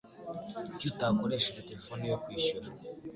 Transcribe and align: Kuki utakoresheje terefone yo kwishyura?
Kuki 0.67 0.85
utakoresheje 0.91 1.65
terefone 1.69 2.03
yo 2.11 2.17
kwishyura? 2.23 2.67